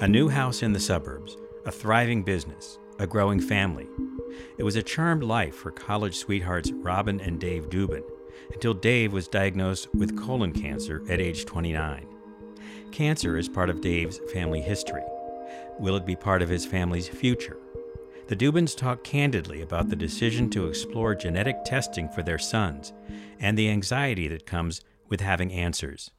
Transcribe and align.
A 0.00 0.06
new 0.06 0.28
house 0.28 0.62
in 0.62 0.72
the 0.72 0.78
suburbs, 0.78 1.36
a 1.66 1.72
thriving 1.72 2.22
business, 2.22 2.78
a 3.00 3.06
growing 3.06 3.40
family. 3.40 3.88
It 4.56 4.62
was 4.62 4.76
a 4.76 4.82
charmed 4.82 5.24
life 5.24 5.56
for 5.56 5.72
college 5.72 6.16
sweethearts 6.16 6.70
Robin 6.70 7.20
and 7.20 7.40
Dave 7.40 7.68
Dubin 7.68 8.04
until 8.52 8.74
Dave 8.74 9.12
was 9.12 9.26
diagnosed 9.26 9.92
with 9.96 10.16
colon 10.16 10.52
cancer 10.52 11.02
at 11.10 11.20
age 11.20 11.46
29. 11.46 12.06
Cancer 12.92 13.36
is 13.36 13.48
part 13.48 13.70
of 13.70 13.80
Dave's 13.80 14.20
family 14.32 14.60
history. 14.60 15.02
Will 15.80 15.96
it 15.96 16.06
be 16.06 16.14
part 16.14 16.42
of 16.42 16.48
his 16.48 16.64
family's 16.64 17.08
future? 17.08 17.56
The 18.28 18.36
Dubins 18.36 18.76
talk 18.76 19.02
candidly 19.02 19.62
about 19.62 19.88
the 19.88 19.96
decision 19.96 20.48
to 20.50 20.68
explore 20.68 21.16
genetic 21.16 21.64
testing 21.64 22.08
for 22.08 22.22
their 22.22 22.38
sons 22.38 22.92
and 23.40 23.58
the 23.58 23.68
anxiety 23.68 24.28
that 24.28 24.46
comes 24.46 24.80
with 25.08 25.22
having 25.22 25.52
answers. 25.52 26.12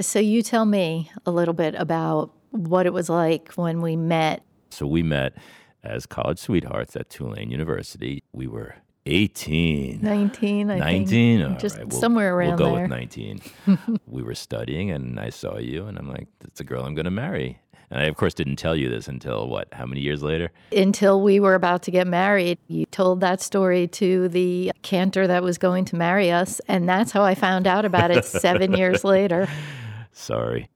So, 0.00 0.18
you 0.18 0.42
tell 0.42 0.66
me 0.66 1.10
a 1.24 1.30
little 1.30 1.54
bit 1.54 1.74
about 1.74 2.35
what 2.56 2.86
it 2.86 2.92
was 2.92 3.08
like 3.08 3.52
when 3.54 3.80
we 3.80 3.96
met. 3.96 4.42
So, 4.70 4.86
we 4.86 5.02
met 5.02 5.34
as 5.84 6.06
college 6.06 6.38
sweethearts 6.38 6.96
at 6.96 7.08
Tulane 7.10 7.50
University. 7.50 8.22
We 8.32 8.46
were 8.46 8.74
18. 9.06 10.00
19, 10.02 10.70
I 10.70 10.78
19? 10.78 11.40
think. 11.46 11.58
Just 11.60 11.76
right, 11.78 11.86
we'll- 11.88 12.00
somewhere 12.00 12.34
around 12.36 12.58
We'll 12.58 12.70
go 12.70 12.74
there. 12.74 12.82
with 12.82 12.90
19. 12.90 13.40
we 14.06 14.22
were 14.22 14.34
studying, 14.34 14.90
and 14.90 15.18
I 15.20 15.30
saw 15.30 15.58
you, 15.58 15.86
and 15.86 15.96
I'm 15.98 16.08
like, 16.08 16.26
that's 16.40 16.60
a 16.60 16.64
girl 16.64 16.82
I'm 16.84 16.94
going 16.94 17.04
to 17.04 17.10
marry. 17.10 17.60
And 17.88 18.00
I, 18.00 18.06
of 18.06 18.16
course, 18.16 18.34
didn't 18.34 18.56
tell 18.56 18.74
you 18.74 18.88
this 18.88 19.06
until 19.06 19.48
what? 19.48 19.68
How 19.72 19.86
many 19.86 20.00
years 20.00 20.20
later? 20.20 20.50
Until 20.76 21.22
we 21.22 21.38
were 21.38 21.54
about 21.54 21.82
to 21.84 21.92
get 21.92 22.08
married, 22.08 22.58
you 22.66 22.84
told 22.86 23.20
that 23.20 23.40
story 23.40 23.86
to 23.88 24.28
the 24.28 24.72
cantor 24.82 25.28
that 25.28 25.44
was 25.44 25.56
going 25.56 25.84
to 25.84 25.96
marry 25.96 26.32
us. 26.32 26.60
And 26.66 26.88
that's 26.88 27.12
how 27.12 27.22
I 27.22 27.36
found 27.36 27.68
out 27.68 27.84
about 27.84 28.10
it 28.10 28.24
seven 28.24 28.72
years 28.72 29.04
later. 29.04 29.46
Sorry. 30.10 30.68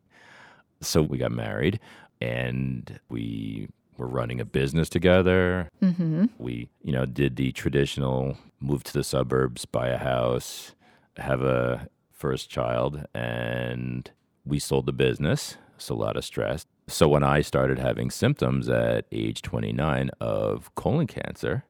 So 0.80 1.02
we 1.02 1.18
got 1.18 1.32
married, 1.32 1.78
and 2.20 2.98
we 3.08 3.68
were 3.98 4.06
running 4.08 4.40
a 4.40 4.44
business 4.44 4.88
together. 4.88 5.68
hmm 5.80 6.26
We, 6.38 6.70
you 6.82 6.92
know, 6.92 7.04
did 7.06 7.36
the 7.36 7.52
traditional 7.52 8.38
move 8.60 8.82
to 8.84 8.92
the 8.92 9.04
suburbs, 9.04 9.66
buy 9.66 9.88
a 9.88 9.98
house, 9.98 10.74
have 11.16 11.42
a 11.42 11.88
first 12.12 12.48
child, 12.48 13.04
and 13.14 14.10
we 14.46 14.58
sold 14.58 14.86
the 14.86 14.92
business. 14.92 15.56
So 15.76 15.94
a 15.94 15.96
lot 15.96 16.16
of 16.16 16.24
stress. 16.24 16.66
So 16.88 17.08
when 17.08 17.22
I 17.22 17.40
started 17.40 17.78
having 17.78 18.10
symptoms 18.10 18.68
at 18.68 19.06
age 19.12 19.42
29 19.42 20.10
of 20.20 20.74
colon 20.74 21.06
cancer, 21.06 21.64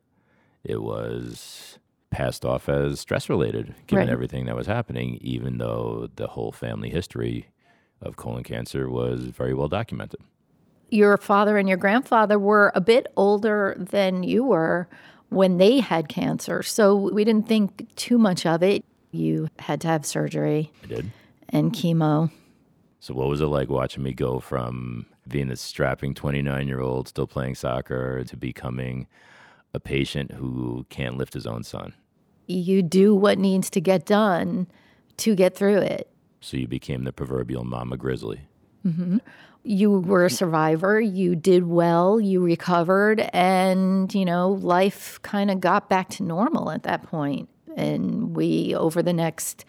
it 0.65 0.83
was 0.83 1.79
passed 2.11 2.45
off 2.45 2.69
as 2.69 2.99
stress 3.01 3.29
related, 3.29 3.75
given 3.87 4.07
Right. 4.07 4.13
everything 4.13 4.47
that 4.47 4.57
was 4.57 4.67
happening, 4.67 5.19
even 5.21 5.59
though 5.59 6.09
the 6.17 6.29
whole 6.29 6.51
family 6.53 6.91
history 6.91 7.49
of 8.03 8.17
colon 8.17 8.43
cancer 8.43 8.89
was 8.89 9.27
very 9.27 9.55
well 9.55 9.69
documented. 9.69 10.21
Your 10.91 11.17
father 11.17 11.57
and 11.59 11.69
your 11.69 11.79
grandfather 11.79 12.39
were 12.39 12.73
a 12.75 12.81
bit 12.81 13.07
older 13.17 13.77
than 13.79 14.23
you 14.23 14.45
were 14.45 14.89
when 15.29 15.59
they 15.59 15.79
had 15.79 16.09
cancer. 16.09 16.63
So 16.63 16.97
we 16.97 17.25
didn't 17.25 17.47
think 17.47 17.95
too 17.97 18.19
much 18.19 18.45
of 18.45 18.63
it. 18.63 18.85
You 19.13 19.49
had 19.59 19.81
to 19.83 19.89
have 19.89 20.05
surgery 20.05 20.73
I 20.83 20.87
did. 20.87 21.11
and 21.49 21.73
chemo. 21.73 22.31
So, 23.01 23.15
what 23.15 23.29
was 23.29 23.41
it 23.41 23.47
like 23.47 23.69
watching 23.71 24.03
me 24.03 24.13
go 24.13 24.41
from 24.41 25.07
being 25.27 25.51
a 25.51 25.57
strapping 25.57 26.15
29 26.15 26.69
year 26.69 26.81
old 26.81 27.09
still 27.09 27.27
playing 27.27 27.55
soccer 27.55 28.25
to 28.25 28.37
becoming 28.37 29.07
a 29.73 29.81
patient 29.81 30.33
who 30.33 30.85
can't 30.91 31.17
lift 31.17 31.33
his 31.33 31.47
own 31.47 31.63
son? 31.65 31.95
You 32.47 32.83
do 32.83 33.15
what 33.15 33.39
needs 33.39 33.71
to 33.71 33.81
get 33.81 34.05
done 34.05 34.67
to 35.19 35.35
get 35.35 35.57
through 35.57 35.79
it. 35.79 36.10
So, 36.41 36.57
you 36.57 36.67
became 36.67 37.05
the 37.05 37.13
proverbial 37.13 37.65
mama 37.65 37.97
grizzly. 37.97 38.43
Mm-hmm. 38.87 39.19
you 39.63 39.91
were 39.91 40.25
a 40.25 40.31
survivor, 40.31 40.99
you 40.99 41.37
did 41.37 41.67
well, 41.67 42.19
you 42.19 42.43
recovered, 42.43 43.21
and, 43.35 44.13
you 44.15 44.25
know, 44.25 44.53
life 44.53 45.21
kind 45.21 45.51
of 45.51 45.61
got 45.61 45.91
back 45.91 46.09
to 46.09 46.23
normal 46.23 46.71
at 46.71 46.85
that 46.85 47.03
point. 47.03 47.51
And 47.77 48.35
we, 48.35 48.75
over 48.75 49.03
the 49.03 49.13
next 49.13 49.67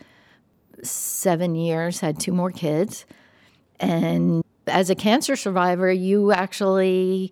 seven 0.82 1.56
years, 1.56 2.00
had 2.00 2.20
two 2.20 2.32
more 2.32 2.52
kids. 2.52 3.06
And 3.80 4.44
as 4.68 4.90
a 4.90 4.96
cancer 4.96 5.36
survivor, 5.36 5.92
you 5.92 6.32
actually 6.32 7.32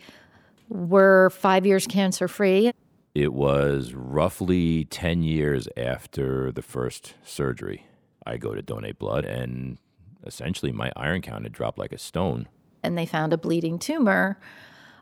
were 0.67 1.29
five 1.29 1.65
years 1.65 1.87
cancer 1.87 2.27
free. 2.27 2.71
It 3.15 3.33
was 3.33 3.93
roughly 3.93 4.85
10 4.85 5.23
years 5.23 5.67
after 5.77 6.51
the 6.51 6.61
first 6.61 7.15
surgery. 7.23 7.85
I 8.29 8.37
go 8.37 8.53
to 8.53 8.61
donate 8.61 8.99
blood, 8.99 9.25
and 9.25 9.77
essentially 10.25 10.71
my 10.71 10.91
iron 10.95 11.21
count 11.21 11.43
had 11.43 11.53
dropped 11.53 11.77
like 11.77 11.91
a 11.91 11.97
stone. 11.97 12.47
and 12.83 12.97
they 12.97 13.05
found 13.05 13.33
a 13.33 13.37
bleeding 13.37 13.79
tumor 13.79 14.37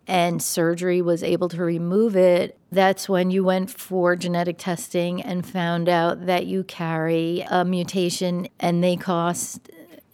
and 0.09 0.41
surgery 0.41 1.01
was 1.01 1.21
able 1.21 1.49
to 1.49 1.61
remove 1.61 2.15
it 2.15 2.57
that's 2.71 3.09
when 3.09 3.29
you 3.29 3.43
went 3.43 3.69
for 3.69 4.15
genetic 4.15 4.57
testing 4.57 5.21
and 5.21 5.45
found 5.45 5.89
out 5.89 6.25
that 6.27 6.45
you 6.45 6.63
carry 6.63 7.43
a 7.51 7.65
mutation 7.65 8.47
and 8.59 8.83
they 8.83 8.95
cause 8.95 9.59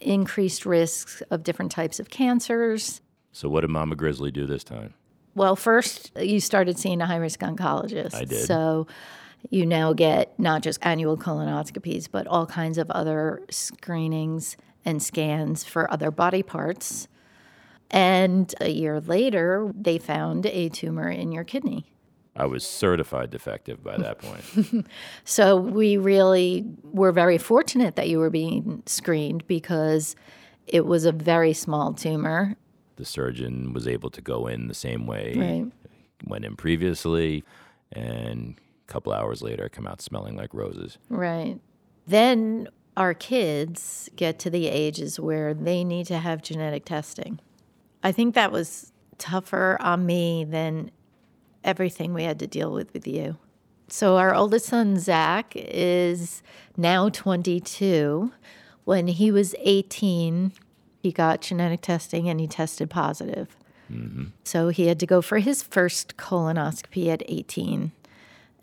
increased 0.00 0.66
risks 0.66 1.22
of 1.30 1.42
different 1.42 1.70
types 1.70 2.00
of 2.00 2.10
cancers 2.10 3.00
So, 3.32 3.48
what 3.48 3.60
did 3.62 3.70
Mama 3.70 3.94
Grizzly 3.96 4.30
do 4.30 4.46
this 4.46 4.64
time? 4.64 4.94
well 5.36 5.56
first 5.56 6.10
you 6.18 6.40
started 6.40 6.78
seeing 6.78 7.00
a 7.00 7.06
high 7.06 7.16
risk 7.16 7.40
oncologist 7.40 8.14
I 8.14 8.24
did. 8.24 8.46
so 8.46 8.86
you 9.50 9.66
now 9.66 9.92
get 9.92 10.38
not 10.38 10.62
just 10.62 10.78
annual 10.82 11.16
colonoscopies 11.16 12.08
but 12.10 12.26
all 12.26 12.46
kinds 12.46 12.78
of 12.78 12.90
other 12.90 13.42
screenings 13.50 14.56
and 14.84 15.02
scans 15.02 15.64
for 15.64 15.90
other 15.92 16.10
body 16.10 16.42
parts 16.42 17.08
and 17.90 18.52
a 18.60 18.70
year 18.70 18.98
later, 19.00 19.70
they 19.78 19.98
found 19.98 20.46
a 20.46 20.68
tumor 20.68 21.08
in 21.08 21.30
your 21.30 21.44
kidney. 21.44 21.84
I 22.34 22.46
was 22.46 22.66
certified 22.66 23.30
defective 23.30 23.84
by 23.84 23.96
that 23.98 24.18
point. 24.18 24.86
So 25.24 25.56
we 25.56 25.96
really 25.98 26.64
were 26.82 27.12
very 27.12 27.38
fortunate 27.38 27.94
that 27.94 28.08
you 28.08 28.18
were 28.18 28.30
being 28.30 28.82
screened 28.86 29.46
because 29.46 30.16
it 30.66 30.86
was 30.86 31.04
a 31.04 31.12
very 31.12 31.52
small 31.52 31.92
tumor. 31.92 32.56
the 32.96 33.04
surgeon 33.04 33.72
was 33.74 33.86
able 33.86 34.10
to 34.10 34.20
go 34.20 34.46
in 34.48 34.66
the 34.66 34.74
same 34.74 35.06
way 35.06 35.34
Right. 35.36 35.72
went 36.26 36.44
in 36.44 36.56
previously, 36.56 37.44
and 37.92 38.56
a 38.86 38.92
couple 38.92 39.12
hours 39.12 39.42
later, 39.42 39.68
come 39.68 39.86
out 39.86 40.02
smelling 40.02 40.36
like 40.36 40.52
roses. 40.52 40.98
Right. 41.08 41.60
Then 42.06 42.68
our 42.96 43.14
kids 43.14 44.08
get 44.16 44.38
to 44.40 44.50
the 44.50 44.68
ages 44.68 45.18
where 45.18 45.54
they 45.54 45.84
need 45.84 46.06
to 46.06 46.18
have 46.18 46.42
genetic 46.42 46.84
testing. 46.84 47.40
I 48.02 48.12
think 48.12 48.34
that 48.34 48.52
was 48.52 48.92
tougher 49.18 49.76
on 49.80 50.06
me 50.06 50.44
than 50.44 50.90
everything 51.62 52.12
we 52.12 52.24
had 52.24 52.38
to 52.40 52.46
deal 52.46 52.72
with 52.72 52.92
with 52.92 53.06
you. 53.06 53.38
So, 53.88 54.16
our 54.16 54.34
oldest 54.34 54.66
son, 54.66 54.98
Zach, 54.98 55.52
is 55.54 56.42
now 56.76 57.08
22. 57.08 58.32
When 58.84 59.08
he 59.08 59.30
was 59.30 59.54
18, 59.60 60.52
he 61.02 61.12
got 61.12 61.42
genetic 61.42 61.82
testing 61.82 62.28
and 62.28 62.40
he 62.40 62.46
tested 62.46 62.90
positive. 62.90 63.56
Mm-hmm. 63.92 64.24
So, 64.42 64.68
he 64.68 64.86
had 64.86 64.98
to 65.00 65.06
go 65.06 65.20
for 65.20 65.38
his 65.38 65.62
first 65.62 66.16
colonoscopy 66.16 67.08
at 67.08 67.22
18 67.28 67.92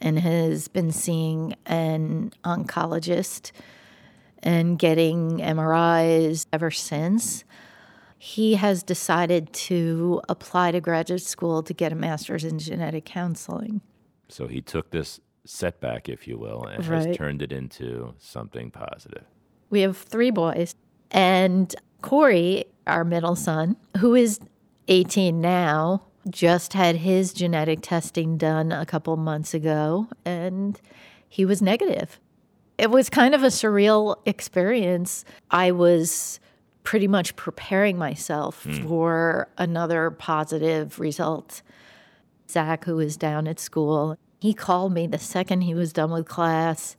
and 0.02 0.20
has 0.20 0.68
been 0.68 0.92
seeing 0.92 1.56
an 1.66 2.32
oncologist 2.44 3.52
and 4.44 4.78
getting 4.80 5.38
MRIs 5.38 6.48
ever 6.52 6.72
since. 6.72 7.44
He 8.18 8.56
has 8.56 8.84
decided 8.84 9.52
to 9.54 10.22
apply 10.30 10.72
to 10.72 10.82
graduate 10.82 11.22
school 11.22 11.64
to 11.64 11.74
get 11.74 11.92
a 11.92 11.96
master's 11.96 12.44
in 12.44 12.60
genetic 12.60 13.06
counseling. 13.06 13.82
So 14.28 14.48
he 14.48 14.62
took 14.62 14.92
this 14.92 15.20
setback, 15.46 16.08
if 16.08 16.28
you 16.28 16.38
will, 16.38 16.64
and 16.66 16.86
Right. 16.88 17.08
has 17.08 17.18
turned 17.18 17.42
it 17.42 17.52
into 17.52 18.14
something 18.20 18.70
positive. 18.72 19.24
We 19.70 19.82
have 19.82 19.98
three 19.98 20.32
boys. 20.32 20.76
And 21.10 21.74
Corey, 22.02 22.66
our 22.88 23.04
middle 23.04 23.36
son, 23.36 23.76
who 23.98 24.16
is 24.16 24.40
18 24.88 25.42
now, 25.42 26.04
just 26.30 26.74
had 26.74 26.98
his 26.98 27.34
genetic 27.34 27.80
testing 27.82 28.38
done 28.38 28.72
a 28.72 28.86
couple 28.86 29.16
months 29.18 29.54
ago 29.54 30.08
and 30.26 30.80
he 31.28 31.46
was 31.46 31.62
negative. 31.62 32.20
It 32.78 32.90
was 32.90 33.10
kind 33.10 33.34
of 33.34 33.44
a 33.44 33.48
surreal 33.48 34.18
experience. 34.26 35.24
I 35.50 35.72
was 35.72 36.40
pretty 36.84 37.08
much 37.08 37.36
preparing 37.36 37.98
myself 37.98 38.64
hmm. 38.64 38.88
for 38.88 39.48
another 39.58 40.12
positive 40.12 41.00
result. 41.00 41.62
Zach, 42.50 42.86
who 42.86 42.98
was 42.98 43.18
down 43.18 43.48
at 43.48 43.60
school, 43.60 44.18
he 44.42 44.54
called 44.54 44.94
me 44.94 45.08
the 45.08 45.20
second 45.20 45.62
he 45.62 45.74
was 45.74 45.94
done 45.94 46.12
with 46.12 46.28
class. 46.28 46.96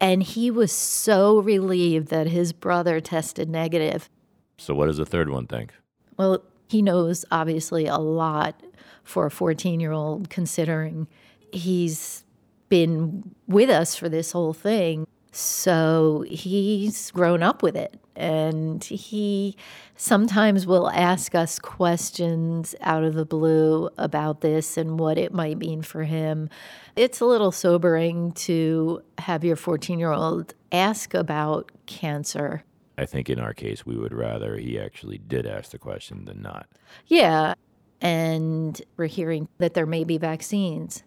And 0.00 0.22
he 0.22 0.50
was 0.50 0.72
so 0.72 1.38
relieved 1.38 2.08
that 2.08 2.26
his 2.26 2.52
brother 2.52 3.00
tested 3.00 3.48
negative. 3.48 4.10
So 4.58 4.74
what 4.74 4.86
does 4.86 4.96
the 4.96 5.06
third 5.06 5.30
one 5.30 5.46
think? 5.46 5.72
Well, 6.16 6.42
he 6.72 6.80
knows 6.80 7.26
obviously 7.30 7.86
a 7.86 7.98
lot 7.98 8.58
for 9.04 9.26
a 9.26 9.30
14 9.30 9.78
year 9.78 9.92
old, 9.92 10.30
considering 10.30 11.06
he's 11.52 12.24
been 12.70 13.34
with 13.46 13.68
us 13.68 13.94
for 13.94 14.08
this 14.08 14.32
whole 14.32 14.54
thing. 14.54 15.06
So 15.32 16.24
he's 16.28 17.10
grown 17.10 17.42
up 17.42 17.62
with 17.62 17.76
it. 17.76 17.98
And 18.16 18.82
he 18.84 19.54
sometimes 19.96 20.66
will 20.66 20.90
ask 20.90 21.34
us 21.34 21.58
questions 21.58 22.74
out 22.80 23.04
of 23.04 23.14
the 23.14 23.26
blue 23.26 23.90
about 23.98 24.40
this 24.40 24.78
and 24.78 24.98
what 24.98 25.18
it 25.18 25.34
might 25.34 25.58
mean 25.58 25.82
for 25.82 26.04
him. 26.04 26.48
It's 26.96 27.20
a 27.20 27.26
little 27.26 27.52
sobering 27.52 28.32
to 28.32 29.02
have 29.18 29.44
your 29.44 29.56
14 29.56 29.98
year 29.98 30.12
old 30.12 30.54
ask 30.72 31.12
about 31.12 31.70
cancer. 31.84 32.64
I 32.98 33.06
think 33.06 33.30
in 33.30 33.38
our 33.38 33.54
case, 33.54 33.86
we 33.86 33.96
would 33.96 34.12
rather 34.12 34.56
he 34.56 34.78
actually 34.78 35.18
did 35.18 35.46
ask 35.46 35.70
the 35.70 35.78
question 35.78 36.24
than 36.24 36.42
not. 36.42 36.66
Yeah. 37.06 37.54
And 38.00 38.80
we're 38.96 39.06
hearing 39.06 39.48
that 39.58 39.74
there 39.74 39.86
may 39.86 40.04
be 40.04 40.18
vaccines 40.18 41.02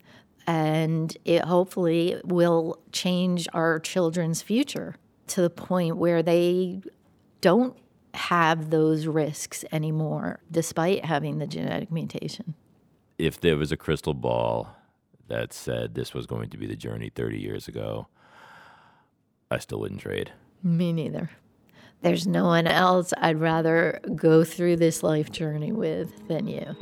and 0.47 1.15
it 1.25 1.43
hopefully 1.43 2.19
will 2.23 2.79
change 2.91 3.47
our 3.53 3.79
children's 3.79 4.41
future 4.41 4.95
to 5.27 5.41
the 5.41 5.49
point 5.49 5.97
where 5.97 6.21
they 6.21 6.81
don't 7.41 7.77
have 8.13 8.69
those 8.69 9.07
risks 9.07 9.65
anymore 9.71 10.39
despite 10.49 11.03
having 11.05 11.39
the 11.39 11.47
genetic 11.47 11.91
mutation. 11.91 12.53
If 13.17 13.39
there 13.39 13.57
was 13.57 13.71
a 13.71 13.77
crystal 13.77 14.13
ball 14.13 14.75
that 15.27 15.53
said 15.53 15.95
this 15.95 16.13
was 16.13 16.25
going 16.25 16.49
to 16.49 16.57
be 16.57 16.67
the 16.67 16.75
journey 16.75 17.09
30 17.13 17.39
years 17.39 17.67
ago, 17.67 18.07
I 19.49 19.57
still 19.59 19.79
wouldn't 19.79 20.01
trade. 20.01 20.31
Me 20.63 20.93
neither. 20.93 21.29
There's 22.01 22.27
no 22.27 22.45
one 22.45 22.67
else 22.67 23.13
I'd 23.17 23.39
rather 23.39 23.99
go 24.15 24.43
through 24.43 24.75
this 24.77 25.01
life 25.01 25.31
journey 25.31 25.71
with 25.71 26.27
than 26.27 26.47
you. 26.47 26.75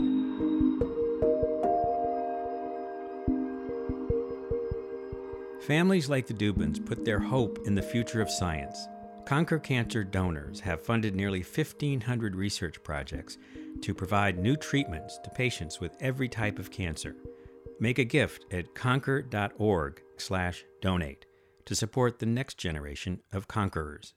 Families 5.67 6.09
like 6.09 6.27
the 6.27 6.33
Dubins 6.33 6.85
put 6.85 7.05
their 7.05 7.19
hope 7.19 7.59
in 7.65 7.73
the 7.73 7.81
future 7.81 8.21
of 8.21 8.29
science. 8.29 8.89
Conquer 9.25 9.59
Cancer 9.59 10.03
donors 10.03 10.59
have 10.59 10.83
funded 10.83 11.15
nearly 11.15 11.41
1,500 11.41 12.35
research 12.35 12.83
projects 12.83 13.37
to 13.81 13.93
provide 13.93 14.37
new 14.37 14.57
treatments 14.57 15.17
to 15.23 15.29
patients 15.29 15.79
with 15.79 15.95
every 16.01 16.27
type 16.27 16.59
of 16.59 16.69
cancer. 16.69 17.15
Make 17.79 17.97
a 17.97 18.03
gift 18.03 18.43
at 18.51 18.75
conquer.org/donate 18.75 21.25
to 21.65 21.75
support 21.75 22.19
the 22.19 22.25
next 22.25 22.57
generation 22.57 23.21
of 23.31 23.47
conquerors. 23.47 24.13